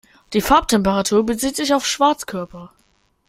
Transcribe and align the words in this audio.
Die 0.33 0.41
Farbtemperatur 0.41 1.23
bezieht 1.27 1.55
sich 1.55 1.75
auf 1.75 1.85
Schwarzkörper. 1.85 2.71